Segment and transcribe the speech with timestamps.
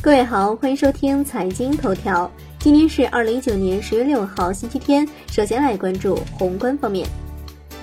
[0.00, 2.30] 各位好，欢迎收听财经头条。
[2.60, 5.06] 今天是二零一九年十月六号，星期天。
[5.28, 7.04] 首先来关注宏观方面。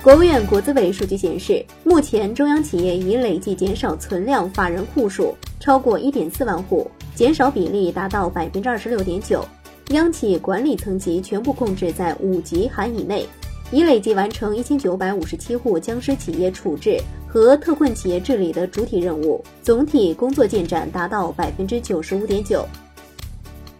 [0.02, 9.44] 国务院国资委数据显示，目前中央企业已累计减少存量法人户数超过一点四万户，减少比例达到百分之二十六点九。
[9.90, 13.26] 央企管理层级全部控制在五级含以内，
[13.72, 17.00] 已累计完成一千九百五十七户僵尸企业处置。
[17.28, 22.64] 和特困企业治理的主体任务，总体工作进展达到百分之九十五点九。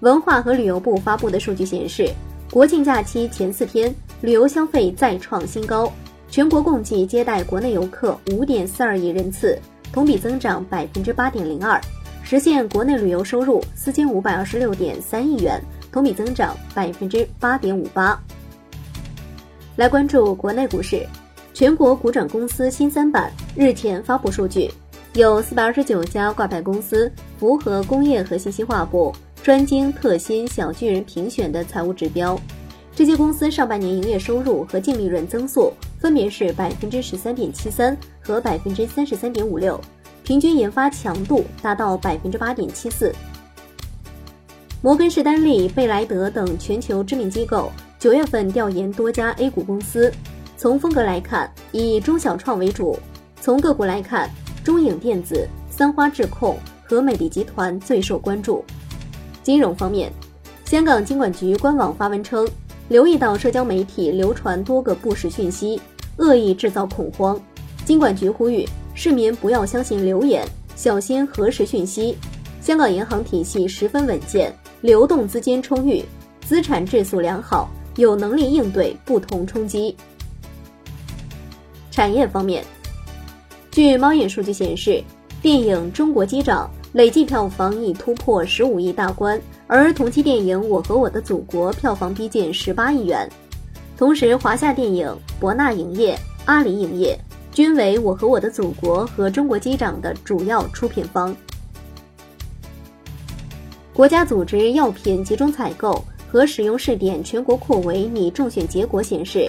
[0.01, 2.11] 文化和旅游部发布的数据显示，
[2.51, 5.91] 国庆假期前四天，旅游消费再创新高，
[6.29, 9.59] 全国共计接待国内游客五点四二亿人次，
[9.91, 11.81] 同比增长百分之八点零二，
[12.23, 15.59] 实现国内旅游收入四千五百二十六点三亿元，
[15.91, 18.21] 同比增长百分之八点五八。
[19.77, 21.07] 来关注国内股市。
[21.53, 24.71] 全国股转公司新三板日前发布数据，
[25.13, 32.39] 有四百二十九家挂牌公司符合工业和信息化部专精特新小巨人评选的财务指标。
[32.95, 39.79] 这些公司上半年营业收入和净利润增速分别是百分之十三点七三和百分之三十三点五六，
[40.25, 43.15] 平均研发强度达到百分之八点七四。
[44.81, 47.71] 摩根士丹利、贝莱德等全球知名机构
[48.07, 50.13] 九月份调研多家 A 股公司。
[50.57, 52.97] 从风格来看，以中小创为主；
[53.41, 54.31] 从个股来看，
[54.63, 58.65] 中影电子、三花智控和美的集团最受关注。
[59.43, 60.13] 金融方面，
[60.65, 62.49] 香港金管局官网发文称，
[62.87, 65.83] 留意到社交媒体流传多个不实讯息，
[66.19, 67.37] 恶意制造恐慌。
[67.85, 72.17] 金管局呼吁市民不要相信流言，小心核实讯息。
[72.61, 76.05] 香港银行体系十分稳健，流动资金充裕，
[76.45, 79.97] 资产质素良好，有能力应对不同冲击。
[81.91, 82.65] 产业方面，
[83.71, 85.03] 据猫眼数据显示，
[85.41, 93.29] 电影《中国机长》累计票房已突破十五亿大关，而同期电影《我和我的祖国》票房逼近十八亿元。
[93.97, 97.19] 同时，华夏电影、博纳影业、阿里影业
[97.51, 101.35] 均为《我和我的祖国》和《中国机长》的主要出品方。
[103.95, 106.05] 国家组织药品集中采购
[106.37, 109.49] 和使用试点全国扩围拟中选结果显示。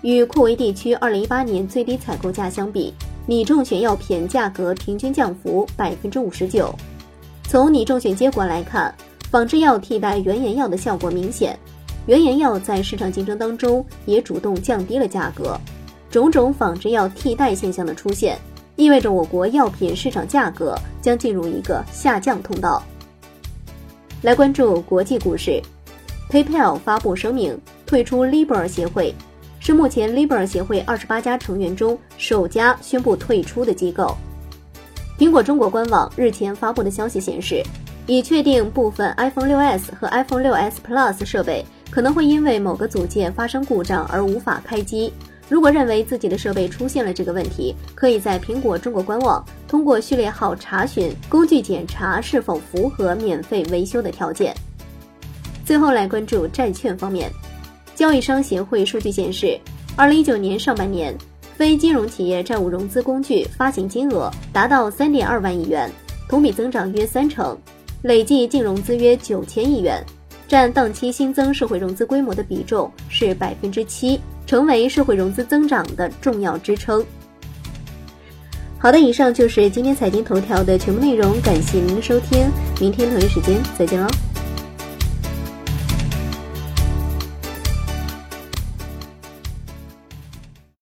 [0.00, 2.90] 与扩围地区二零一八年最低采购价相比，
[3.26, 6.74] 拟中选药品价格平均降幅百分之五十九。
[7.42, 8.94] 从拟中选结果来看，
[9.30, 11.54] 仿制药替代原研药的效果明显，
[12.06, 15.60] 原研药在市场竞争当中也主动降低了价格。
[16.10, 18.38] 种种仿制药替代现象的出现，
[18.76, 22.82] 意味着我国药品市场价格将进入一个下降通道。
[24.22, 25.60] 来关注国际股市
[26.32, 29.14] ，PayPal 发布声明退出 Libra 协会。
[29.60, 34.16] 是目前 Libra 协会二十八家成员中首家宣布退出的机构。
[35.16, 37.62] 苹果中国官网日前发布的消息显示，
[38.08, 45.12] 已确定部分 iPhone 6s 和 iPhone 6s Plus 设备可能会因为某个组件发生故障而无法开机。
[45.48, 54.52] 如果认为自己的设备出现了这个问题，可以在苹果中国官网通过序列号查询工具检查是否符合免费维修的条件。
[55.72, 57.32] 最后来关注债券方面。
[57.94, 59.58] 交易商协会数据显示，
[59.96, 61.16] 二零一九年上半年，
[61.56, 65.90] 非金融企业债务融资工具发行金额达到三点二万亿元，
[66.28, 67.56] 同比增长约三成，
[68.02, 70.04] 累计净融资约九千亿元，
[70.46, 77.02] 占当期新增社会融资规模的比重是百分之七，成为社会融资增长的重要支撑。
[78.78, 82.46] 好的，以上就是今天财经头条的全部内容，感谢您的收听，
[82.78, 84.06] 明天同一时间再见喽。